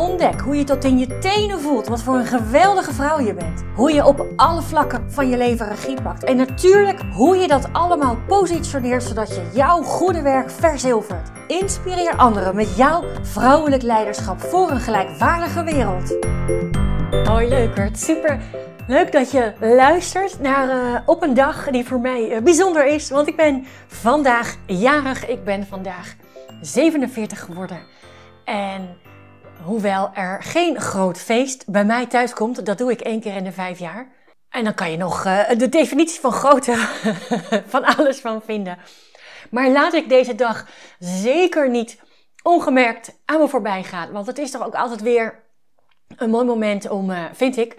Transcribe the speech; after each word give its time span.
Ontdek 0.00 0.40
hoe 0.40 0.56
je 0.56 0.64
tot 0.64 0.84
in 0.84 0.98
je 0.98 1.18
tenen 1.18 1.60
voelt 1.60 1.86
wat 1.86 2.02
voor 2.02 2.14
een 2.14 2.26
geweldige 2.26 2.92
vrouw 2.92 3.20
je 3.20 3.34
bent. 3.34 3.64
Hoe 3.74 3.92
je 3.92 4.06
op 4.06 4.26
alle 4.36 4.62
vlakken 4.62 5.12
van 5.12 5.28
je 5.28 5.36
leven 5.36 5.68
regie 5.68 6.02
pakt. 6.02 6.24
En 6.24 6.36
natuurlijk 6.36 7.00
hoe 7.12 7.36
je 7.36 7.48
dat 7.48 7.72
allemaal 7.72 8.16
positioneert 8.26 9.02
zodat 9.02 9.28
je 9.28 9.50
jouw 9.54 9.82
goede 9.82 10.22
werk 10.22 10.50
verzilvert. 10.50 11.30
Inspireer 11.46 12.16
anderen 12.16 12.54
met 12.54 12.76
jouw 12.76 13.04
vrouwelijk 13.22 13.82
leiderschap 13.82 14.40
voor 14.40 14.70
een 14.70 14.80
gelijkwaardige 14.80 15.64
wereld. 15.64 16.16
Hoi 17.28 17.48
leukert, 17.48 17.98
super 17.98 18.40
leuk 18.86 19.12
dat 19.12 19.30
je 19.30 19.52
luistert 19.60 20.40
naar 20.40 20.68
uh, 20.68 21.00
op 21.06 21.22
een 21.22 21.34
dag 21.34 21.70
die 21.70 21.84
voor 21.84 22.00
mij 22.00 22.30
uh, 22.30 22.42
bijzonder 22.42 22.86
is. 22.86 23.10
Want 23.10 23.28
ik 23.28 23.36
ben 23.36 23.66
vandaag 23.86 24.56
jarig, 24.66 25.28
ik 25.28 25.44
ben 25.44 25.66
vandaag 25.66 26.14
47 26.60 27.40
geworden. 27.40 27.78
En 28.44 29.08
hoewel 29.64 30.10
er 30.14 30.42
geen 30.42 30.80
groot 30.80 31.18
feest 31.18 31.66
bij 31.66 31.84
mij 31.84 32.06
thuis 32.06 32.32
komt, 32.32 32.66
dat 32.66 32.78
doe 32.78 32.90
ik 32.90 33.00
één 33.00 33.20
keer 33.20 33.36
in 33.36 33.44
de 33.44 33.52
vijf 33.52 33.78
jaar. 33.78 34.08
En 34.50 34.64
dan 34.64 34.74
kan 34.74 34.90
je 34.90 34.96
nog 34.96 35.24
uh, 35.24 35.48
de 35.48 35.68
definitie 35.68 36.20
van 36.20 36.32
grootte 36.32 36.74
van 37.66 37.84
alles 37.84 38.20
van 38.20 38.42
vinden. 38.42 38.78
Maar 39.50 39.70
laat 39.70 39.92
ik 39.92 40.08
deze 40.08 40.34
dag 40.34 40.66
zeker 40.98 41.70
niet 41.70 42.00
ongemerkt 42.42 43.20
aan 43.24 43.40
me 43.40 43.48
voorbij 43.48 43.82
gaan. 43.82 44.12
Want 44.12 44.26
het 44.26 44.38
is 44.38 44.50
toch 44.50 44.66
ook 44.66 44.74
altijd 44.74 45.00
weer 45.00 45.42
een 46.16 46.30
mooi 46.30 46.44
moment 46.44 46.88
om, 46.88 47.10
uh, 47.10 47.24
vind 47.32 47.56
ik, 47.56 47.76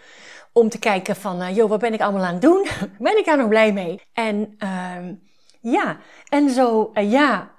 om 0.54 0.70
te 0.70 0.80
kijken 0.80 1.16
van, 1.16 1.42
uh, 1.42 1.56
joh, 1.56 1.70
wat 1.70 1.80
ben 1.80 1.94
ik 1.94 2.02
allemaal 2.02 2.24
aan 2.24 2.34
het 2.34 2.42
doen? 2.42 2.68
ben 3.00 3.18
ik 3.18 3.26
daar 3.26 3.38
nog 3.38 3.48
blij 3.48 3.74
mee? 3.74 4.02
En 4.14 4.56
uh, 4.60 5.14
ja, 5.62 5.98
en 6.30 6.50
zo, 6.50 6.92
ja, 6.94 7.52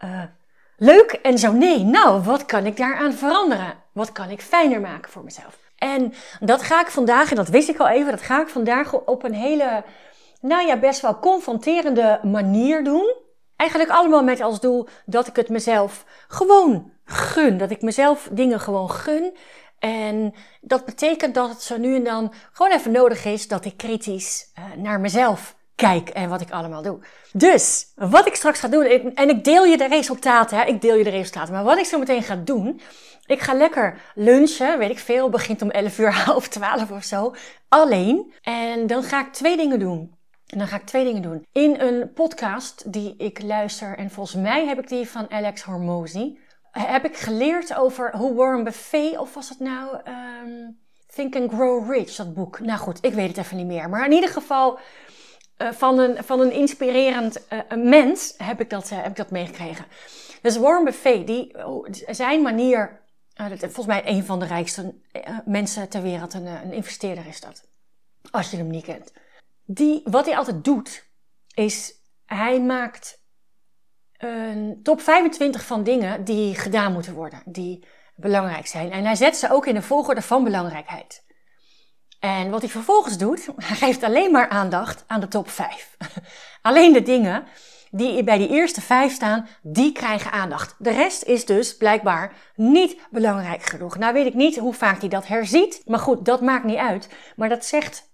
leuk 0.83 1.13
en 1.13 1.39
zo 1.39 1.53
nee. 1.53 1.85
Nou, 1.85 2.23
wat 2.23 2.45
kan 2.45 2.67
ik 2.67 2.77
daaraan 2.77 3.13
veranderen? 3.13 3.75
Wat 3.93 4.13
kan 4.13 4.31
ik 4.31 4.43
fijner 4.43 4.81
maken 4.81 5.11
voor 5.11 5.25
mezelf? 5.25 5.59
En 5.77 6.13
dat 6.41 6.63
ga 6.63 6.81
ik 6.81 6.91
vandaag, 6.91 7.31
en 7.31 7.37
dat 7.37 7.49
wist 7.49 7.69
ik 7.69 7.79
al 7.79 7.89
even, 7.89 8.11
dat 8.11 8.23
ga 8.23 8.41
ik 8.41 8.49
vandaag 8.49 8.93
op 8.93 9.25
een 9.25 9.35
hele, 9.35 9.85
nou 10.41 10.67
ja, 10.67 10.79
best 10.79 11.01
wel 11.01 11.19
confronterende 11.19 12.21
manier 12.23 12.85
doen. 12.85 13.15
Eigenlijk 13.57 13.91
allemaal 13.91 14.23
met 14.23 14.41
als 14.41 14.61
doel 14.61 14.89
dat 15.07 15.27
ik 15.27 15.37
het 15.37 15.49
mezelf 15.49 16.05
gewoon 16.29 16.93
gun. 17.05 17.59
Dat 17.59 17.71
ik 17.71 17.83
mezelf 17.83 18.29
dingen 18.33 18.61
gewoon 18.61 18.91
gun. 18.91 19.37
En 19.79 20.35
dat 20.61 20.85
betekent 20.85 21.35
dat 21.35 21.49
het 21.49 21.63
zo 21.63 21.77
nu 21.79 21.95
en 21.95 22.05
dan 22.05 22.33
gewoon 22.53 22.73
even 22.73 22.93
nodig 22.93 23.25
is 23.25 23.49
dat 23.49 23.65
ik 23.65 23.77
kritisch 23.77 24.53
uh, 24.59 24.83
naar 24.83 25.01
mezelf 25.01 25.57
kijk 25.83 26.09
en 26.09 26.29
wat 26.29 26.41
ik 26.41 26.51
allemaal 26.51 26.83
doe. 26.83 26.99
Dus, 27.33 27.93
wat 27.95 28.27
ik 28.27 28.35
straks 28.35 28.61
ga 28.61 28.69
doen, 28.69 28.85
en 29.15 29.29
ik 29.29 29.45
deel 29.45 29.65
je 29.65 29.77
de 29.77 29.89
resultaten, 29.89 30.59
hè, 30.59 30.65
ik 30.65 30.81
deel 30.81 30.97
je 30.97 31.05
de 31.05 31.11
resultaten, 31.11 31.55
maar 31.55 31.65
wat 31.65 31.79
ik 31.79 31.85
zo 31.85 31.99
meteen 31.99 32.23
ga 32.23 32.37
doen, 32.37 32.81
ik 33.27 33.41
ga 33.41 33.55
lekker 33.55 34.01
lunchen, 34.15 34.79
weet 34.79 34.91
ik 34.91 34.99
veel, 34.99 35.29
begint 35.29 35.63
om 35.63 35.71
11 35.71 35.99
uur, 35.99 36.13
half 36.25 36.49
12 36.49 36.91
of 36.91 37.05
zo, 37.05 37.35
alleen. 37.69 38.33
En 38.43 38.87
dan 38.87 39.03
ga 39.03 39.21
ik 39.27 39.33
twee 39.33 39.57
dingen 39.57 39.79
doen. 39.79 40.21
En 40.47 40.59
dan 40.59 40.67
ga 40.67 40.77
ik 40.77 40.87
twee 40.87 41.05
dingen 41.05 41.23
doen. 41.23 41.47
In 41.53 41.81
een 41.81 42.13
podcast 42.13 42.93
die 42.93 43.15
ik 43.17 43.43
luister, 43.43 43.99
en 43.99 44.11
volgens 44.11 44.43
mij 44.43 44.67
heb 44.67 44.79
ik 44.79 44.89
die 44.89 45.09
van 45.09 45.31
Alex 45.31 45.63
Hormozy, 45.63 46.37
heb 46.71 47.05
ik 47.05 47.17
geleerd 47.17 47.77
over 47.77 48.17
hoe 48.17 48.35
Warren 48.35 48.65
Buffet, 48.65 49.19
of 49.19 49.35
was 49.35 49.49
het 49.49 49.59
nou 49.59 49.95
um, 49.95 50.79
Think 51.15 51.37
and 51.37 51.53
Grow 51.53 51.91
Rich, 51.91 52.15
dat 52.15 52.35
boek. 52.35 52.61
Nou 52.61 52.79
goed, 52.79 52.99
ik 53.01 53.13
weet 53.13 53.29
het 53.29 53.37
even 53.37 53.57
niet 53.57 53.67
meer. 53.67 53.89
Maar 53.89 54.05
in 54.05 54.13
ieder 54.13 54.31
geval 54.31 54.79
van, 55.71 55.99
een, 55.99 56.25
van 56.25 56.41
een 56.41 56.53
inspirerend 56.53 57.47
uh, 57.53 57.85
mens 57.85 58.35
heb 58.37 58.61
ik, 58.61 58.71
dat, 58.71 58.91
uh, 58.91 59.03
heb 59.03 59.11
ik 59.11 59.17
dat 59.17 59.31
meegekregen. 59.31 59.85
Dus 60.43 60.57
Warren 60.57 60.85
Buffet, 60.85 61.27
die, 61.27 61.67
oh, 61.67 61.87
zijn 62.09 62.43
manier, 62.43 63.01
volgens 63.59 63.87
mij 63.87 64.03
een 64.05 64.25
van 64.25 64.39
de 64.39 64.47
rijkste 64.47 64.95
mensen 65.45 65.89
ter 65.89 66.03
wereld, 66.03 66.35
een, 66.35 66.47
een 66.47 66.73
investeerder 66.73 67.27
is 67.27 67.41
dat. 67.41 67.65
Als 68.31 68.51
je 68.51 68.57
hem 68.57 68.71
niet 68.71 68.85
kent 68.85 69.13
die, 69.65 70.01
wat 70.05 70.27
hij 70.27 70.37
altijd 70.37 70.65
doet, 70.65 71.09
is 71.55 71.95
hij 72.27 72.61
maakt 72.61 73.21
een 74.17 74.81
top 74.83 75.01
25 75.01 75.65
van 75.65 75.83
dingen 75.83 76.25
die 76.25 76.55
gedaan 76.55 76.93
moeten 76.93 77.15
worden, 77.15 77.43
die 77.45 77.87
belangrijk 78.17 78.67
zijn. 78.67 78.91
En 78.91 79.05
hij 79.05 79.15
zet 79.15 79.37
ze 79.37 79.53
ook 79.53 79.67
in 79.67 79.75
de 79.75 79.83
volgorde 79.83 80.23
van 80.23 80.45
belangrijkheid. 80.45 81.25
En 82.23 82.51
wat 82.51 82.61
hij 82.61 82.71
vervolgens 82.71 83.19
doet, 83.19 83.49
hij 83.65 83.77
geeft 83.77 84.03
alleen 84.03 84.31
maar 84.31 84.49
aandacht 84.49 85.05
aan 85.07 85.21
de 85.21 85.29
top 85.29 85.51
5. 85.51 85.97
alleen 86.63 86.93
de 86.93 87.03
dingen 87.03 87.45
die 87.91 88.25
bij 88.25 88.39
die 88.39 88.49
eerste 88.49 88.81
vijf 88.81 89.13
staan, 89.13 89.47
die 89.63 89.93
krijgen 89.93 90.33
aandacht. 90.33 90.75
De 90.79 90.91
rest 90.91 91.23
is 91.23 91.45
dus 91.45 91.77
blijkbaar 91.77 92.33
niet 92.55 93.01
belangrijk 93.11 93.63
genoeg. 93.63 93.99
Nou 93.99 94.13
weet 94.13 94.27
ik 94.27 94.35
niet 94.35 94.57
hoe 94.57 94.75
vaak 94.75 95.01
hij 95.01 95.09
dat 95.09 95.27
herziet, 95.27 95.83
maar 95.87 95.99
goed, 95.99 96.25
dat 96.25 96.41
maakt 96.41 96.65
niet 96.65 96.77
uit. 96.77 97.09
Maar 97.37 97.49
dat 97.49 97.65
zegt 97.65 98.11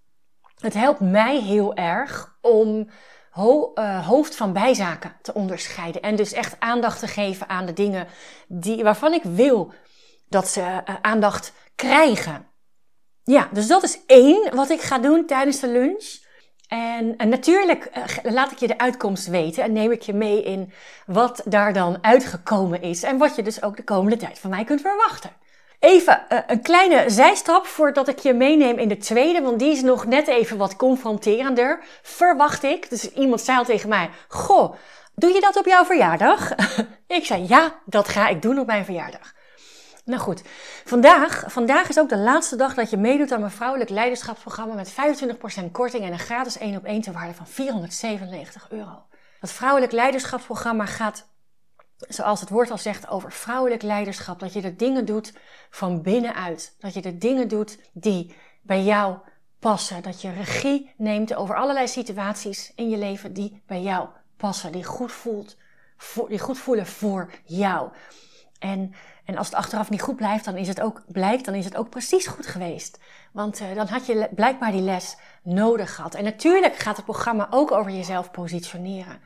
het 0.59 0.75
helpt 0.75 1.01
mij 1.01 1.41
heel 1.41 1.75
erg 1.75 2.37
om 2.41 2.89
uh, 3.37 4.07
hoofd 4.07 4.37
van 4.37 4.53
bijzaken 4.53 5.17
te 5.23 5.35
onderscheiden. 5.35 6.03
En 6.03 6.17
dus 6.17 6.33
echt 6.33 6.57
aandacht 6.59 6.99
te 6.99 7.07
geven 7.07 7.49
aan 7.49 7.67
de 7.67 7.73
dingen 7.73 8.07
die, 8.49 8.83
waarvan 8.83 9.13
ik 9.13 9.23
wil 9.23 9.73
dat 10.29 10.49
ze 10.49 10.61
uh, 10.61 10.95
aandacht 11.01 11.53
krijgen. 11.75 12.47
Ja, 13.29 13.49
dus 13.53 13.67
dat 13.67 13.83
is 13.83 13.99
één 14.07 14.55
wat 14.55 14.71
ik 14.71 14.81
ga 14.81 14.99
doen 14.99 15.27
tijdens 15.27 15.61
de 15.61 15.69
lunch. 15.69 16.19
En, 16.69 17.17
en 17.17 17.29
natuurlijk 17.29 17.91
uh, 17.97 18.33
laat 18.33 18.51
ik 18.51 18.59
je 18.59 18.67
de 18.67 18.79
uitkomst 18.79 19.27
weten 19.27 19.63
en 19.63 19.73
neem 19.73 19.93
ik 19.93 20.03
je 20.03 20.15
mee 20.15 20.43
in 20.43 20.73
wat 21.07 21.43
daar 21.45 21.73
dan 21.73 21.99
uitgekomen 22.01 22.83
is. 22.83 23.03
En 23.03 23.19
wat 23.19 23.37
je 23.37 23.43
dus 23.43 23.63
ook 23.63 23.77
de 23.77 23.85
komende 23.85 24.17
tijd 24.17 24.39
van 24.39 24.51
mij 24.51 24.65
kunt 24.65 24.81
verwachten. 24.81 25.31
Even 25.79 26.23
uh, 26.33 26.39
een 26.47 26.63
kleine 26.63 27.11
zijstap 27.11 27.67
voordat 27.67 28.09
ik 28.09 28.19
je 28.19 28.35
meeneem 28.35 28.79
in 28.79 28.89
de 28.89 28.97
tweede, 28.97 29.43
want 29.43 29.59
die 29.59 29.73
is 29.73 29.83
nog 29.83 30.07
net 30.07 30.29
even 30.29 30.57
wat 30.57 30.77
confronterender, 30.77 31.85
verwacht 32.03 32.63
ik. 32.63 32.91
Dus 32.91 33.13
iemand 33.13 33.41
zei 33.41 33.59
al 33.59 33.65
tegen 33.65 33.89
mij, 33.89 34.11
goh, 34.29 34.75
doe 35.15 35.33
je 35.33 35.41
dat 35.41 35.57
op 35.57 35.67
jouw 35.67 35.85
verjaardag? 35.85 36.55
ik 37.07 37.25
zei, 37.25 37.45
ja, 37.49 37.75
dat 37.85 38.09
ga 38.09 38.29
ik 38.29 38.43
doen 38.43 38.59
op 38.59 38.67
mijn 38.67 38.85
verjaardag. 38.85 39.37
Nou 40.09 40.21
goed, 40.21 40.43
vandaag, 40.85 41.45
vandaag 41.47 41.89
is 41.89 41.99
ook 41.99 42.09
de 42.09 42.17
laatste 42.17 42.57
dag 42.57 42.75
dat 42.75 42.91
je 42.91 42.97
meedoet 42.97 43.33
aan 43.33 43.41
mijn 43.41 43.53
vrouwelijk 43.53 43.91
leiderschapsprogramma 43.91 44.75
met 44.75 44.93
25% 44.93 45.71
korting 45.73 46.05
en 46.05 46.13
een 46.13 46.19
gratis 46.19 46.59
1 46.59 46.77
op 46.77 46.85
1 46.85 47.01
te 47.01 47.13
waarde 47.13 47.35
van 47.35 47.47
497 47.47 48.71
euro. 48.71 49.07
Dat 49.41 49.51
vrouwelijk 49.51 49.93
leiderschapsprogramma 49.93 50.87
gaat 50.87 51.29
zoals 51.97 52.41
het 52.41 52.49
woord 52.49 52.71
al 52.71 52.79
zegt, 52.79 53.09
over 53.09 53.33
vrouwelijk 53.33 53.83
leiderschap. 53.83 54.39
Dat 54.39 54.53
je 54.53 54.61
de 54.61 54.77
dingen 54.77 55.05
doet 55.05 55.33
van 55.71 56.03
binnenuit. 56.03 56.77
Dat 56.79 56.95
je 56.95 57.01
de 57.01 57.19
dingen 57.19 57.49
doet 57.49 57.79
die 57.93 58.35
bij 58.63 58.83
jou 58.83 59.19
passen. 59.59 60.03
Dat 60.03 60.23
je 60.23 60.33
regie 60.33 60.95
neemt 60.97 61.35
over 61.35 61.57
allerlei 61.57 61.89
situaties 61.89 62.73
in 62.75 62.89
je 62.89 62.97
leven 62.97 63.33
die 63.33 63.63
bij 63.67 63.83
jou 63.83 64.09
passen. 64.37 64.73
Die 64.73 64.85
goed, 64.85 65.13
voelt, 65.13 65.57
die 66.29 66.39
goed 66.39 66.59
voelen 66.59 66.87
voor 66.87 67.31
jou. 67.45 67.91
En, 68.59 68.95
en 69.25 69.37
als 69.37 69.47
het 69.47 69.57
achteraf 69.57 69.91
niet 69.91 70.03
goed 70.03 70.17
blijft, 70.17 70.45
dan 70.45 70.57
is 70.57 70.69
het 70.69 70.81
ook, 70.81 71.03
blijkt, 71.07 71.45
dan 71.45 71.55
is 71.55 71.65
het 71.65 71.77
ook 71.77 71.91
precies 71.91 72.27
goed 72.27 72.47
geweest. 72.47 72.99
Want 73.33 73.61
uh, 73.61 73.75
dan 73.75 73.87
had 73.87 74.07
je 74.07 74.29
blijkbaar 74.31 74.73
die 74.73 74.81
les 74.81 75.17
nodig 75.43 75.95
gehad. 75.95 76.15
En 76.15 76.25
natuurlijk 76.25 76.77
gaat 76.77 76.97
het 76.97 77.05
programma 77.05 77.47
ook 77.51 77.73
over 77.73 77.93
jezelf 77.93 78.31
positioneren 78.31 79.21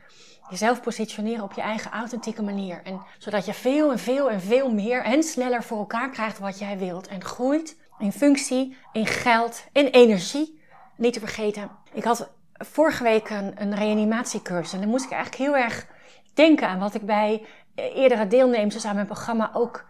jezelf 0.49 0.81
positioneren 0.81 1.43
op 1.43 1.53
je 1.53 1.61
eigen 1.61 1.91
authentieke 1.91 2.41
manier. 2.41 2.81
En 2.83 3.01
zodat 3.17 3.45
je 3.45 3.53
veel 3.53 3.91
en 3.91 3.99
veel 3.99 4.29
en 4.29 4.41
veel 4.41 4.71
meer 4.71 5.03
en 5.03 5.23
sneller 5.23 5.63
voor 5.63 5.77
elkaar 5.77 6.09
krijgt 6.09 6.39
wat 6.39 6.59
jij 6.59 6.77
wilt. 6.77 7.07
En 7.07 7.23
groeit 7.23 7.77
in 7.99 8.11
functie, 8.11 8.77
in 8.91 9.05
geld, 9.05 9.65
in 9.71 9.85
energie. 9.85 10.61
Niet 10.95 11.13
te 11.13 11.19
vergeten, 11.19 11.69
ik 11.93 12.03
had 12.03 12.29
vorige 12.53 13.03
week 13.03 13.29
een, 13.29 13.61
een 13.61 13.75
reanimatiecursus. 13.75 14.73
En 14.73 14.79
dan 14.79 14.89
moest 14.89 15.05
ik 15.05 15.11
eigenlijk 15.11 15.43
heel 15.43 15.57
erg 15.57 15.87
denken 16.33 16.67
aan 16.67 16.79
wat 16.79 16.93
ik 16.93 17.05
bij 17.05 17.45
eerdere 17.75 18.27
deelnemers 18.27 18.85
aan 18.85 18.95
mijn 18.95 19.07
programma 19.07 19.51
ook, 19.53 19.85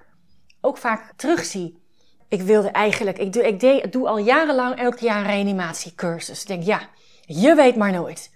ook 0.61 0.77
vaak 0.77 1.13
terugzie. 1.15 1.81
Ik 2.27 2.41
wilde 2.41 2.69
eigenlijk, 2.69 3.17
ik 3.17 3.33
doe, 3.33 3.47
ik 3.47 3.59
deed, 3.59 3.91
doe 3.91 4.07
al 4.07 4.17
jarenlang 4.17 4.75
elk 4.75 4.99
jaar 4.99 5.19
een 5.19 5.25
reanimatiecursus. 5.25 6.41
Ik 6.41 6.47
denk, 6.47 6.63
ja, 6.63 6.81
je 7.21 7.55
weet 7.55 7.75
maar 7.75 7.91
nooit. 7.91 8.31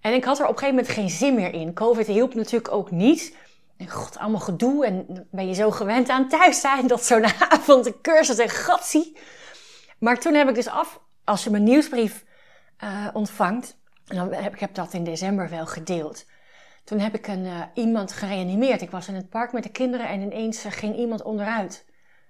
En 0.00 0.12
ik 0.12 0.24
had 0.24 0.38
er 0.38 0.44
op 0.44 0.52
een 0.52 0.58
gegeven 0.58 0.76
moment 0.76 0.94
geen 0.94 1.10
zin 1.10 1.34
meer 1.34 1.52
in. 1.52 1.74
Covid 1.74 2.06
hielp 2.06 2.34
natuurlijk 2.34 2.72
ook 2.72 2.90
niet. 2.90 3.36
En 3.76 3.90
god, 3.90 4.18
allemaal 4.18 4.40
gedoe. 4.40 4.86
En 4.86 5.26
ben 5.30 5.48
je 5.48 5.54
zo 5.54 5.70
gewend 5.70 6.08
aan 6.08 6.28
thuis 6.28 6.60
zijn 6.60 6.86
dat 6.86 7.04
zo'n 7.04 7.24
avond 7.48 7.86
een 7.86 8.00
cursus 8.00 8.38
en 8.38 8.48
gatsie. 8.48 9.18
Maar 9.98 10.20
toen 10.20 10.34
heb 10.34 10.48
ik 10.48 10.54
dus 10.54 10.68
af, 10.68 11.00
als 11.24 11.44
je 11.44 11.50
mijn 11.50 11.64
nieuwsbrief 11.64 12.24
uh, 12.84 13.06
ontvangt, 13.12 13.78
en 14.06 14.16
dan 14.16 14.32
heb 14.32 14.54
ik 14.54 14.60
heb 14.60 14.74
dat 14.74 14.92
in 14.92 15.04
december 15.04 15.50
wel 15.50 15.66
gedeeld. 15.66 16.24
Toen 16.86 16.98
heb 16.98 17.14
ik 17.14 17.26
een, 17.26 17.46
iemand 17.74 18.12
gereanimeerd. 18.12 18.82
Ik 18.82 18.90
was 18.90 19.08
in 19.08 19.14
het 19.14 19.28
park 19.28 19.52
met 19.52 19.62
de 19.62 19.68
kinderen 19.68 20.08
en 20.08 20.20
ineens 20.20 20.64
ging 20.68 20.96
iemand 20.96 21.22
onderuit. 21.22 21.84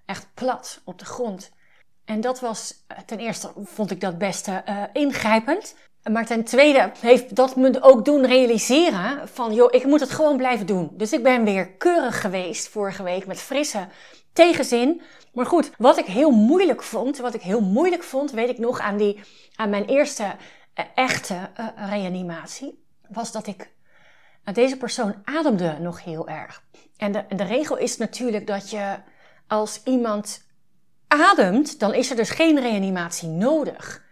Echt 0.06 0.28
plat 0.34 0.80
op 0.84 0.98
de 0.98 1.04
grond. 1.04 1.50
En 2.04 2.20
dat 2.20 2.40
was, 2.40 2.84
ten 3.06 3.18
eerste 3.18 3.52
vond 3.56 3.90
ik 3.90 4.00
dat 4.00 4.18
best 4.18 4.50
ingrijpend. 4.92 5.74
Maar 6.10 6.26
ten 6.26 6.44
tweede 6.44 6.92
heeft 7.00 7.34
dat 7.34 7.56
me 7.56 7.82
ook 7.82 8.04
doen 8.04 8.26
realiseren 8.26 9.28
van, 9.28 9.54
joh, 9.54 9.74
ik 9.74 9.84
moet 9.84 10.00
het 10.00 10.10
gewoon 10.10 10.36
blijven 10.36 10.66
doen. 10.66 10.90
Dus 10.92 11.12
ik 11.12 11.22
ben 11.22 11.44
weer 11.44 11.72
keurig 11.72 12.20
geweest 12.20 12.68
vorige 12.68 13.02
week 13.02 13.26
met 13.26 13.38
frisse 13.38 13.88
tegenzin. 14.32 15.02
Maar 15.32 15.46
goed, 15.46 15.70
wat 15.78 15.98
ik 15.98 16.06
heel 16.06 16.30
moeilijk 16.30 16.82
vond, 16.82 17.18
wat 17.18 17.34
ik 17.34 17.42
heel 17.42 17.60
moeilijk 17.60 18.02
vond, 18.02 18.30
weet 18.30 18.48
ik 18.48 18.58
nog 18.58 18.80
aan, 18.80 18.96
die, 18.96 19.20
aan 19.54 19.70
mijn 19.70 19.84
eerste 19.84 20.36
echte 20.94 21.50
reanimatie, 21.76 22.84
was 23.08 23.32
dat 23.32 23.46
ik, 23.46 23.74
deze 24.54 24.76
persoon 24.76 25.14
ademde 25.24 25.76
nog 25.80 26.04
heel 26.04 26.28
erg. 26.28 26.62
En 26.96 27.12
de, 27.12 27.24
de 27.36 27.44
regel 27.44 27.76
is 27.76 27.96
natuurlijk 27.96 28.46
dat 28.46 28.70
je 28.70 28.96
als 29.46 29.80
iemand 29.84 30.44
ademt, 31.08 31.80
dan 31.80 31.94
is 31.94 32.10
er 32.10 32.16
dus 32.16 32.30
geen 32.30 32.60
reanimatie 32.60 33.28
nodig. 33.28 34.04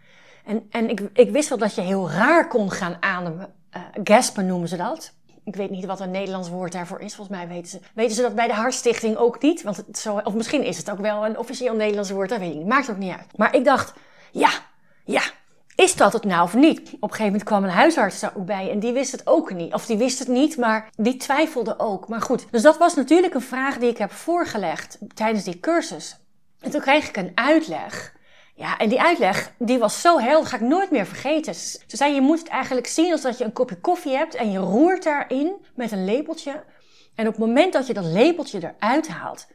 En, 0.44 0.66
en 0.70 0.88
ik, 0.88 1.00
ik 1.12 1.30
wist 1.30 1.48
wel 1.48 1.58
dat 1.58 1.74
je 1.74 1.80
heel 1.80 2.10
raar 2.10 2.48
kon 2.48 2.70
gaan 2.70 2.96
ademen. 3.00 3.54
Uh, 3.76 3.82
gaspen 4.04 4.46
noemen 4.46 4.68
ze 4.68 4.76
dat. 4.76 5.14
Ik 5.44 5.56
weet 5.56 5.70
niet 5.70 5.84
wat 5.84 6.00
een 6.00 6.10
Nederlands 6.10 6.48
woord 6.48 6.72
daarvoor 6.72 7.00
is. 7.00 7.14
Volgens 7.14 7.36
mij 7.36 7.48
weten 7.48 7.70
ze, 7.70 7.80
weten 7.94 8.16
ze 8.16 8.22
dat 8.22 8.34
bij 8.34 8.46
de 8.46 8.52
Hartstichting 8.52 9.16
ook 9.16 9.42
niet. 9.42 9.62
Want 9.62 9.84
zo, 9.92 10.20
of 10.24 10.34
misschien 10.34 10.62
is 10.62 10.76
het 10.76 10.90
ook 10.90 10.98
wel 10.98 11.26
een 11.26 11.38
officieel 11.38 11.74
Nederlands 11.74 12.10
woord. 12.10 12.28
Dat 12.28 12.38
weet 12.38 12.50
ik 12.50 12.56
niet. 12.56 12.66
Maakt 12.66 12.90
ook 12.90 12.96
niet 12.96 13.16
uit. 13.16 13.36
Maar 13.36 13.54
ik 13.54 13.64
dacht, 13.64 13.92
ja, 14.32 14.50
ja, 15.04 15.22
is 15.76 15.96
dat 15.96 16.12
het 16.12 16.24
nou 16.24 16.42
of 16.42 16.54
niet? 16.54 16.78
Op 16.78 16.86
een 16.86 17.00
gegeven 17.00 17.24
moment 17.24 17.44
kwam 17.44 17.64
een 17.64 17.70
huisarts 17.70 18.20
daar 18.20 18.32
ook 18.36 18.46
bij 18.46 18.70
en 18.70 18.78
die 18.78 18.92
wist 18.92 19.12
het 19.12 19.26
ook 19.26 19.52
niet. 19.52 19.74
Of 19.74 19.86
die 19.86 19.96
wist 19.96 20.18
het 20.18 20.28
niet, 20.28 20.56
maar 20.56 20.88
die 20.96 21.16
twijfelde 21.16 21.78
ook. 21.78 22.08
Maar 22.08 22.22
goed, 22.22 22.46
dus 22.50 22.62
dat 22.62 22.78
was 22.78 22.94
natuurlijk 22.94 23.34
een 23.34 23.40
vraag 23.40 23.78
die 23.78 23.90
ik 23.90 23.98
heb 23.98 24.12
voorgelegd 24.12 24.98
tijdens 25.14 25.44
die 25.44 25.60
cursus. 25.60 26.16
En 26.60 26.70
toen 26.70 26.80
kreeg 26.80 27.08
ik 27.08 27.16
een 27.16 27.32
uitleg 27.34 28.14
ja, 28.56 28.78
en 28.78 28.88
die 28.88 29.00
uitleg, 29.00 29.52
die 29.58 29.78
was 29.78 30.00
zo 30.00 30.18
helder, 30.18 30.48
ga 30.48 30.56
ik 30.56 30.62
nooit 30.62 30.90
meer 30.90 31.06
vergeten. 31.06 31.54
Ze 31.54 31.80
zei, 31.86 32.14
je 32.14 32.20
moet 32.20 32.38
het 32.38 32.48
eigenlijk 32.48 32.86
zien 32.86 33.12
als 33.12 33.20
dat 33.20 33.38
je 33.38 33.44
een 33.44 33.52
kopje 33.52 33.80
koffie 33.80 34.16
hebt 34.16 34.34
en 34.34 34.50
je 34.50 34.58
roert 34.58 35.02
daarin 35.02 35.52
met 35.74 35.92
een 35.92 36.04
lepeltje. 36.04 36.64
En 37.14 37.26
op 37.26 37.32
het 37.32 37.46
moment 37.46 37.72
dat 37.72 37.86
je 37.86 37.94
dat 37.94 38.04
lepeltje 38.04 38.74
eruit 38.78 39.08
haalt, 39.08 39.46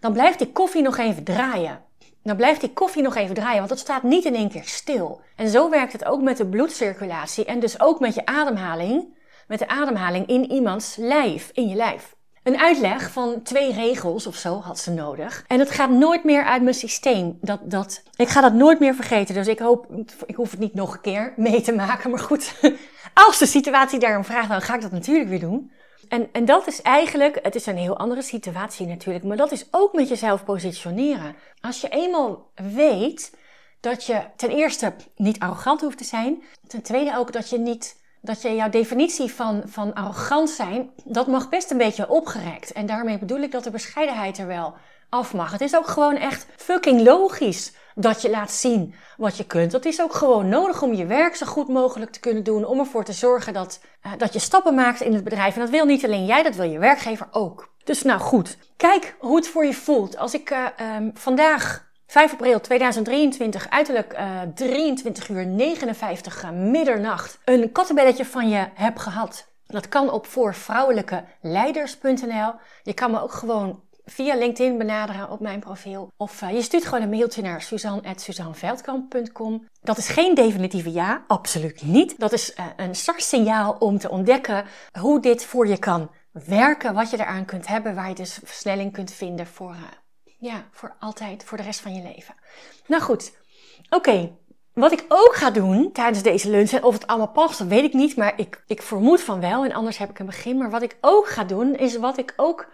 dan 0.00 0.12
blijft 0.12 0.38
die 0.38 0.52
koffie 0.52 0.82
nog 0.82 0.98
even 0.98 1.24
draaien. 1.24 1.84
Dan 2.26 2.36
blijft 2.36 2.60
die 2.60 2.72
koffie 2.72 3.02
nog 3.02 3.16
even 3.16 3.34
draaien, 3.34 3.58
want 3.58 3.70
het 3.70 3.78
staat 3.78 4.02
niet 4.02 4.24
in 4.24 4.34
één 4.34 4.50
keer 4.50 4.64
stil. 4.64 5.20
En 5.36 5.48
zo 5.48 5.70
werkt 5.70 5.92
het 5.92 6.04
ook 6.04 6.22
met 6.22 6.36
de 6.36 6.46
bloedcirculatie 6.46 7.44
en 7.44 7.60
dus 7.60 7.80
ook 7.80 8.00
met 8.00 8.14
je 8.14 8.26
ademhaling. 8.26 9.14
Met 9.46 9.58
de 9.58 9.68
ademhaling 9.68 10.26
in 10.26 10.50
iemands 10.50 10.96
lijf, 10.96 11.50
in 11.52 11.68
je 11.68 11.74
lijf. 11.74 12.14
Een 12.42 12.58
uitleg 12.58 13.10
van 13.10 13.42
twee 13.42 13.72
regels 13.72 14.26
of 14.26 14.36
zo 14.36 14.60
had 14.60 14.78
ze 14.78 14.90
nodig. 14.90 15.44
En 15.46 15.58
het 15.58 15.70
gaat 15.70 15.90
nooit 15.90 16.24
meer 16.24 16.44
uit 16.44 16.62
mijn 16.62 16.74
systeem. 16.74 17.38
Dat, 17.40 17.60
dat, 17.64 18.02
ik 18.16 18.28
ga 18.28 18.40
dat 18.40 18.52
nooit 18.52 18.80
meer 18.80 18.94
vergeten. 18.94 19.34
Dus 19.34 19.48
ik 19.48 19.58
hoop, 19.58 19.86
ik 20.26 20.34
hoef 20.34 20.50
het 20.50 20.60
niet 20.60 20.74
nog 20.74 20.94
een 20.94 21.00
keer 21.00 21.32
mee 21.36 21.60
te 21.60 21.72
maken. 21.72 22.10
Maar 22.10 22.18
goed, 22.18 22.54
als 23.26 23.38
de 23.38 23.46
situatie 23.46 23.98
daarom 23.98 24.24
vraagt, 24.24 24.48
dan 24.48 24.60
ga 24.62 24.74
ik 24.74 24.80
dat 24.80 24.92
natuurlijk 24.92 25.28
weer 25.28 25.40
doen. 25.40 25.70
En, 26.08 26.28
en 26.32 26.44
dat 26.44 26.66
is 26.66 26.82
eigenlijk, 26.82 27.38
het 27.42 27.54
is 27.54 27.66
een 27.66 27.76
heel 27.76 27.96
andere 27.96 28.22
situatie 28.22 28.86
natuurlijk, 28.86 29.24
maar 29.24 29.36
dat 29.36 29.52
is 29.52 29.66
ook 29.70 29.92
met 29.92 30.08
jezelf 30.08 30.44
positioneren. 30.44 31.36
Als 31.60 31.80
je 31.80 31.88
eenmaal 31.88 32.50
weet 32.54 33.36
dat 33.80 34.04
je 34.04 34.22
ten 34.36 34.50
eerste 34.50 34.94
niet 35.16 35.38
arrogant 35.38 35.80
hoeft 35.80 35.98
te 35.98 36.04
zijn, 36.04 36.42
ten 36.66 36.82
tweede 36.82 37.16
ook 37.16 37.32
dat 37.32 37.50
je 37.50 37.58
niet 37.58 38.04
dat 38.20 38.42
je 38.42 38.54
jouw 38.54 38.68
definitie 38.68 39.32
van, 39.32 39.62
van 39.66 39.94
arrogant 39.94 40.50
zijn, 40.50 40.90
dat 41.04 41.26
mag 41.26 41.48
best 41.48 41.70
een 41.70 41.78
beetje 41.78 42.08
opgerekt. 42.08 42.72
En 42.72 42.86
daarmee 42.86 43.18
bedoel 43.18 43.40
ik 43.40 43.50
dat 43.50 43.64
de 43.64 43.70
bescheidenheid 43.70 44.38
er 44.38 44.46
wel 44.46 44.74
af. 45.08 45.32
Het 45.32 45.60
is 45.60 45.76
ook 45.76 45.86
gewoon 45.86 46.16
echt 46.16 46.46
fucking 46.56 47.00
logisch 47.00 47.72
dat 47.94 48.22
je 48.22 48.30
laat 48.30 48.50
zien 48.50 48.94
wat 49.16 49.36
je 49.36 49.44
kunt. 49.44 49.70
Dat 49.70 49.84
is 49.84 50.02
ook 50.02 50.14
gewoon 50.14 50.48
nodig 50.48 50.82
om 50.82 50.94
je 50.94 51.06
werk 51.06 51.36
zo 51.36 51.46
goed 51.46 51.68
mogelijk 51.68 52.10
te 52.10 52.20
kunnen 52.20 52.44
doen. 52.44 52.64
Om 52.64 52.78
ervoor 52.78 53.04
te 53.04 53.12
zorgen 53.12 53.52
dat, 53.52 53.80
uh, 54.06 54.12
dat 54.18 54.32
je 54.32 54.38
stappen 54.38 54.74
maakt 54.74 55.00
in 55.00 55.14
het 55.14 55.24
bedrijf. 55.24 55.54
En 55.54 55.60
dat 55.60 55.70
wil 55.70 55.84
niet 55.84 56.04
alleen 56.04 56.24
jij, 56.24 56.42
dat 56.42 56.54
wil 56.54 56.70
je 56.70 56.78
werkgever 56.78 57.28
ook. 57.30 57.74
Dus 57.84 58.02
nou 58.02 58.20
goed, 58.20 58.58
kijk 58.76 59.16
hoe 59.18 59.36
het 59.36 59.48
voor 59.48 59.64
je 59.64 59.74
voelt. 59.74 60.16
Als 60.16 60.34
ik 60.34 60.50
uh, 60.50 60.66
um, 60.96 61.10
vandaag 61.14 61.86
5 62.06 62.32
april 62.32 62.60
2023, 62.60 63.70
uiterlijk 63.70 64.12
uh, 64.12 64.40
23 64.54 65.28
uur 65.28 65.46
59 65.46 66.42
uh, 66.42 66.50
middernacht, 66.50 67.38
een 67.44 67.72
kattenbelletje 67.72 68.24
van 68.24 68.48
je 68.48 68.68
heb 68.74 68.96
gehad. 68.96 69.48
Dat 69.66 69.88
kan 69.88 70.10
op 70.10 70.26
voorvrouwelijkeleiders.nl. 70.26 72.52
Je 72.82 72.94
kan 72.94 73.10
me 73.10 73.22
ook 73.22 73.32
gewoon 73.32 73.82
via 74.10 74.36
LinkedIn 74.36 74.78
benaderen 74.78 75.30
op 75.30 75.40
mijn 75.40 75.60
profiel. 75.60 76.12
Of 76.16 76.42
uh, 76.42 76.52
je 76.52 76.62
stuurt 76.62 76.84
gewoon 76.84 77.02
een 77.02 77.08
mailtje 77.08 77.42
naar 77.42 77.62
suzanne.suzanneveldkamp.com. 77.62 79.68
Dat 79.80 79.98
is 79.98 80.08
geen 80.08 80.34
definitieve 80.34 80.92
ja, 80.92 81.24
absoluut 81.26 81.82
niet. 81.82 82.18
Dat 82.18 82.32
is 82.32 82.54
uh, 82.54 82.64
een 82.76 82.94
startsignaal 82.94 83.76
om 83.78 83.98
te 83.98 84.10
ontdekken 84.10 84.64
hoe 85.00 85.20
dit 85.20 85.44
voor 85.44 85.66
je 85.66 85.78
kan 85.78 86.10
werken, 86.32 86.94
wat 86.94 87.10
je 87.10 87.20
eraan 87.20 87.44
kunt 87.44 87.66
hebben, 87.66 87.94
waar 87.94 88.08
je 88.08 88.14
dus 88.14 88.38
versnelling 88.44 88.92
kunt 88.92 89.12
vinden 89.12 89.46
voor 89.46 89.70
uh, 89.70 89.78
ja, 90.38 90.64
voor 90.70 90.96
altijd, 91.00 91.44
voor 91.44 91.56
de 91.56 91.64
rest 91.64 91.80
van 91.80 91.94
je 91.94 92.02
leven. 92.02 92.34
Nou 92.86 93.02
goed, 93.02 93.32
oké. 93.88 94.36
Wat 94.72 94.92
ik 94.92 95.04
ook 95.08 95.34
ga 95.34 95.50
doen 95.50 95.92
tijdens 95.92 96.22
deze 96.22 96.50
lunch, 96.50 96.70
en 96.70 96.84
of 96.84 96.94
het 96.94 97.06
allemaal 97.06 97.28
past, 97.28 97.58
dat 97.58 97.68
weet 97.68 97.84
ik 97.84 97.92
niet, 97.92 98.16
maar 98.16 98.32
ik, 98.36 98.62
ik 98.66 98.82
vermoed 98.82 99.20
van 99.20 99.40
wel, 99.40 99.64
en 99.64 99.72
anders 99.72 99.98
heb 99.98 100.10
ik 100.10 100.18
een 100.18 100.26
begin. 100.26 100.56
Maar 100.56 100.70
wat 100.70 100.82
ik 100.82 100.96
ook 101.00 101.28
ga 101.28 101.44
doen, 101.44 101.76
is 101.76 101.96
wat 101.96 102.18
ik 102.18 102.32
ook 102.36 102.68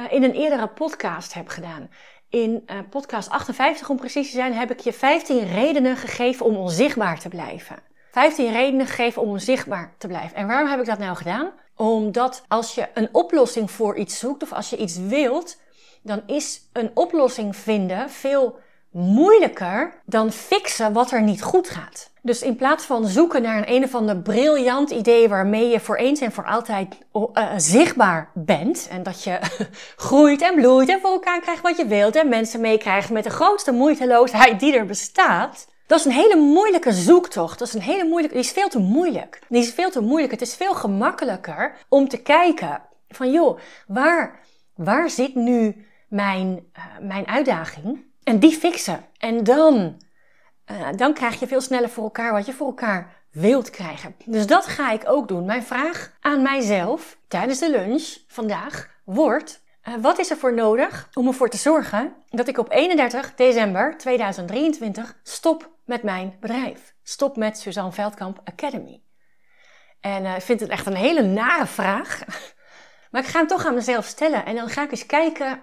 uh, 0.00 0.12
in 0.12 0.22
een 0.22 0.34
eerdere 0.34 0.68
podcast 0.68 1.34
heb 1.34 1.48
gedaan. 1.48 1.90
In 2.28 2.62
uh, 2.66 2.78
podcast 2.90 3.30
58, 3.30 3.88
om 3.88 3.96
precies 3.96 4.30
te 4.30 4.36
zijn, 4.36 4.54
heb 4.54 4.70
ik 4.70 4.80
je 4.80 4.92
15 4.92 5.46
redenen 5.46 5.96
gegeven 5.96 6.46
om 6.46 6.56
onzichtbaar 6.56 7.18
te 7.18 7.28
blijven. 7.28 7.76
15 8.10 8.52
redenen 8.52 8.86
gegeven 8.86 9.22
om 9.22 9.28
onzichtbaar 9.28 9.94
te 9.98 10.06
blijven. 10.06 10.36
En 10.36 10.46
waarom 10.46 10.68
heb 10.68 10.80
ik 10.80 10.86
dat 10.86 10.98
nou 10.98 11.16
gedaan? 11.16 11.50
Omdat 11.76 12.44
als 12.48 12.74
je 12.74 12.88
een 12.94 13.08
oplossing 13.12 13.70
voor 13.70 13.96
iets 13.96 14.18
zoekt, 14.18 14.42
of 14.42 14.52
als 14.52 14.70
je 14.70 14.76
iets 14.76 14.96
wilt, 14.96 15.60
dan 16.02 16.22
is 16.26 16.68
een 16.72 16.90
oplossing 16.94 17.56
vinden 17.56 18.10
veel 18.10 18.58
moeilijker 18.92 19.94
dan 20.04 20.32
fixen 20.32 20.92
wat 20.92 21.10
er 21.10 21.22
niet 21.22 21.42
goed 21.42 21.70
gaat. 21.70 22.10
Dus 22.22 22.42
in 22.42 22.56
plaats 22.56 22.84
van 22.84 23.06
zoeken 23.06 23.42
naar 23.42 23.56
een 23.56 23.74
een 23.74 23.84
of 23.84 23.94
ander 23.94 24.16
briljant 24.16 24.90
idee 24.90 25.28
waarmee 25.28 25.68
je 25.68 25.80
voor 25.80 25.96
eens 25.96 26.20
en 26.20 26.32
voor 26.32 26.46
altijd 26.46 26.96
uh, 27.12 27.52
zichtbaar 27.56 28.30
bent 28.34 28.88
en 28.90 29.02
dat 29.02 29.24
je 29.24 29.38
groeit 29.96 30.42
en 30.42 30.54
bloeit 30.54 30.88
en 30.88 31.00
voor 31.00 31.10
elkaar 31.10 31.40
krijgt 31.40 31.62
wat 31.62 31.76
je 31.76 31.86
wilt 31.86 32.16
en 32.16 32.28
mensen 32.28 32.60
meekrijgt 32.60 33.10
met 33.10 33.24
de 33.24 33.30
grootste 33.30 33.72
moeiteloosheid 33.72 34.60
die 34.60 34.76
er 34.76 34.86
bestaat, 34.86 35.66
dat 35.86 35.98
is 35.98 36.04
een 36.04 36.12
hele 36.12 36.36
moeilijke 36.36 36.92
zoektocht. 36.92 37.58
Dat 37.58 37.68
is 37.68 37.74
een 37.74 37.80
hele 37.80 38.04
moeilijke, 38.04 38.36
die 38.36 38.44
is 38.44 38.52
veel 38.52 38.68
te 38.68 38.78
moeilijk. 38.78 39.40
Die 39.48 39.62
is 39.62 39.72
veel 39.72 39.90
te 39.90 40.00
moeilijk. 40.00 40.32
Het 40.32 40.40
is 40.40 40.54
veel 40.54 40.74
gemakkelijker 40.74 41.76
om 41.88 42.08
te 42.08 42.22
kijken 42.22 42.82
van 43.08 43.30
joh, 43.30 43.58
waar, 43.86 44.40
waar 44.74 45.10
zit 45.10 45.34
nu 45.34 45.86
mijn, 46.08 46.66
uh, 46.76 47.08
mijn 47.08 47.26
uitdaging 47.26 48.10
en 48.24 48.38
die 48.38 48.52
fixen. 48.52 49.04
En 49.18 49.44
dan, 49.44 50.02
uh, 50.70 50.88
dan 50.96 51.14
krijg 51.14 51.40
je 51.40 51.46
veel 51.46 51.60
sneller 51.60 51.88
voor 51.88 52.04
elkaar 52.04 52.32
wat 52.32 52.46
je 52.46 52.52
voor 52.52 52.66
elkaar 52.66 53.24
wilt 53.30 53.70
krijgen. 53.70 54.14
Dus 54.24 54.46
dat 54.46 54.66
ga 54.66 54.90
ik 54.90 55.02
ook 55.06 55.28
doen. 55.28 55.44
Mijn 55.44 55.62
vraag 55.62 56.12
aan 56.20 56.42
mijzelf 56.42 57.18
tijdens 57.28 57.58
de 57.58 57.70
lunch 57.70 58.16
vandaag 58.26 58.88
wordt: 59.04 59.62
uh, 59.88 59.94
wat 60.00 60.18
is 60.18 60.30
er 60.30 60.36
voor 60.36 60.54
nodig 60.54 61.08
om 61.14 61.26
ervoor 61.26 61.48
te 61.48 61.56
zorgen 61.56 62.14
dat 62.30 62.48
ik 62.48 62.58
op 62.58 62.70
31 62.72 63.34
december 63.34 63.98
2023 63.98 65.16
stop 65.22 65.70
met 65.84 66.02
mijn 66.02 66.36
bedrijf? 66.40 66.94
Stop 67.02 67.36
met 67.36 67.58
Suzanne 67.58 67.92
Veldkamp 67.92 68.40
Academy. 68.44 69.02
En 70.00 70.24
ik 70.24 70.42
vind 70.42 70.60
het 70.60 70.68
echt 70.68 70.86
een 70.86 70.96
hele 70.96 71.22
nare 71.22 71.66
vraag. 71.66 72.20
Maar 73.10 73.22
ik 73.22 73.28
ga 73.28 73.38
hem 73.38 73.46
toch 73.46 73.66
aan 73.66 73.74
mezelf 73.74 74.04
stellen. 74.04 74.44
En 74.44 74.54
dan 74.54 74.68
ga 74.68 74.82
ik 74.82 74.90
eens 74.90 75.06
kijken 75.06 75.62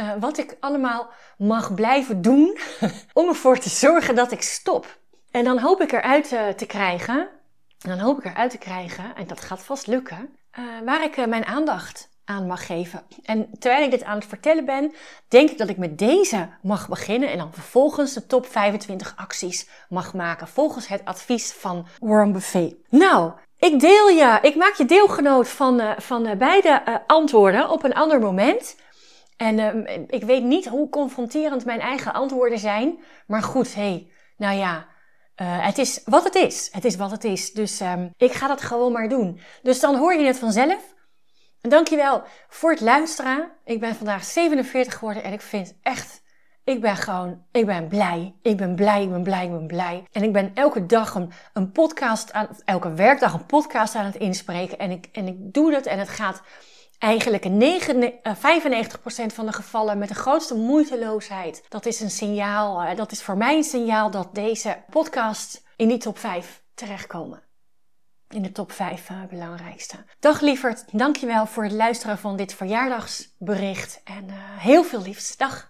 uh, 0.00 0.12
wat 0.20 0.38
ik 0.38 0.56
allemaal 0.60 1.10
mag 1.38 1.74
blijven 1.74 2.22
doen 2.22 2.58
om 3.12 3.28
ervoor 3.28 3.58
te 3.58 3.68
zorgen 3.68 4.14
dat 4.14 4.32
ik 4.32 4.42
stop. 4.42 4.98
En 5.30 5.44
dan 5.44 5.58
hoop 5.58 5.80
ik 5.80 5.92
eruit 5.92 6.32
uh, 6.32 6.48
te 6.48 6.66
krijgen, 6.66 7.28
dan 7.78 7.98
hoop 7.98 8.18
ik 8.18 8.24
eruit 8.24 8.50
te 8.50 8.58
krijgen, 8.58 9.14
en 9.16 9.26
dat 9.26 9.40
gaat 9.40 9.62
vast 9.62 9.86
lukken, 9.86 10.36
uh, 10.58 10.64
waar 10.84 11.04
ik 11.04 11.26
mijn 11.26 11.44
aandacht 11.44 12.08
aan 12.24 12.46
mag 12.46 12.66
geven. 12.66 13.02
En 13.22 13.50
terwijl 13.58 13.84
ik 13.84 13.90
dit 13.90 14.04
aan 14.04 14.18
het 14.18 14.26
vertellen 14.26 14.64
ben, 14.64 14.92
denk 15.28 15.50
ik 15.50 15.58
dat 15.58 15.68
ik 15.68 15.76
met 15.76 15.98
deze 15.98 16.48
mag 16.62 16.88
beginnen 16.88 17.30
en 17.30 17.38
dan 17.38 17.52
vervolgens 17.52 18.12
de 18.12 18.26
top 18.26 18.46
25 18.46 19.12
acties 19.16 19.68
mag 19.88 20.14
maken 20.14 20.48
volgens 20.48 20.88
het 20.88 21.04
advies 21.04 21.52
van 21.52 21.86
Warren 21.98 22.32
Buffet. 22.32 22.74
Nou, 22.88 23.32
ik 23.58 23.80
deel 23.80 24.08
je, 24.08 24.38
ik 24.42 24.54
maak 24.54 24.74
je 24.74 24.84
deelgenoot 24.84 25.48
van, 25.48 25.94
van 25.96 26.38
beide 26.38 27.02
antwoorden 27.06 27.70
op 27.70 27.84
een 27.84 27.94
ander 27.94 28.20
moment. 28.20 28.76
En 29.40 29.58
uh, 29.58 29.98
ik 30.06 30.24
weet 30.24 30.42
niet 30.42 30.66
hoe 30.66 30.88
confronterend 30.88 31.64
mijn 31.64 31.80
eigen 31.80 32.12
antwoorden 32.12 32.58
zijn. 32.58 32.98
Maar 33.26 33.42
goed, 33.42 33.74
hé, 33.74 33.82
hey, 33.82 34.10
nou 34.36 34.56
ja, 34.56 34.88
Uh, 35.42 35.66
het 35.66 35.78
is 35.78 36.00
wat 36.04 36.24
het 36.24 36.34
is. 36.34 36.68
Het 36.72 36.84
is 36.84 36.96
wat 36.96 37.10
het 37.10 37.24
is. 37.24 37.52
Dus 37.52 37.80
um, 37.80 38.10
ik 38.16 38.32
ga 38.32 38.46
dat 38.46 38.62
gewoon 38.62 38.92
maar 38.92 39.08
doen. 39.08 39.40
Dus 39.62 39.80
dan 39.80 39.96
hoor 39.96 40.14
je 40.14 40.26
het 40.26 40.38
vanzelf. 40.38 40.94
Dankjewel 41.60 42.22
voor 42.48 42.70
het 42.70 42.80
luisteren. 42.80 43.50
Ik 43.64 43.80
ben 43.80 43.94
vandaag 43.94 44.24
47 44.24 44.94
geworden 44.94 45.22
en 45.22 45.32
ik 45.32 45.40
vind 45.40 45.78
echt, 45.82 46.22
ik 46.64 46.80
ben 46.80 46.96
gewoon, 46.96 47.44
ik 47.52 47.66
ben 47.66 47.88
blij. 47.88 48.34
Ik 48.42 48.56
ben 48.56 48.74
blij, 48.74 49.02
ik 49.02 49.10
ben 49.10 49.22
blij, 49.22 49.44
ik 49.44 49.50
ben 49.50 49.66
blij. 49.66 50.04
En 50.12 50.22
ik 50.22 50.32
ben 50.32 50.50
elke 50.54 50.86
dag 50.86 51.14
een, 51.14 51.32
een 51.52 51.72
podcast 51.72 52.32
aan, 52.32 52.48
elke 52.64 52.92
werkdag 52.92 53.32
een 53.32 53.46
podcast 53.46 53.94
aan 53.94 54.04
het 54.04 54.16
inspreken. 54.16 54.78
En 54.78 54.90
ik, 54.90 55.08
en 55.12 55.26
ik 55.26 55.36
doe 55.38 55.70
dat 55.70 55.86
en 55.86 55.98
het 55.98 56.08
gaat 56.08 56.42
eigenlijk 57.00 57.48
9, 57.48 58.12
95% 58.12 58.20
eh, 58.22 59.28
van 59.28 59.46
de 59.46 59.52
gevallen 59.52 59.98
met 59.98 60.08
de 60.08 60.14
grootste 60.14 60.54
moeiteloosheid. 60.54 61.62
Dat 61.68 61.86
is 61.86 62.00
een 62.00 62.10
signaal, 62.10 62.82
eh, 62.82 62.96
dat 62.96 63.12
is 63.12 63.22
voor 63.22 63.36
mij 63.36 63.56
een 63.56 63.64
signaal 63.64 64.10
dat 64.10 64.34
deze 64.34 64.82
podcast 64.90 65.62
in 65.76 65.88
die 65.88 65.98
top 65.98 66.18
5 66.18 66.62
terechtkomen. 66.74 67.42
In 68.28 68.42
de 68.42 68.52
top 68.52 68.72
5 68.72 69.10
uh, 69.10 69.22
eh, 69.22 69.28
belangrijkste. 69.28 69.96
Dag 70.18 70.40
lieverd, 70.40 70.84
dankjewel 70.98 71.46
voor 71.46 71.62
het 71.62 71.72
luisteren 71.72 72.18
van 72.18 72.36
dit 72.36 72.54
verjaardagsbericht. 72.54 74.00
En 74.04 74.26
heel 74.58 74.84
veel 74.84 75.02
liefs. 75.02 75.36
Dag. 75.36 75.69